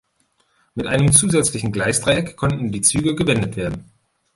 [0.73, 3.91] Mit einem zusätzlichen Gleisdreieck konnten die Züge gewendet werden.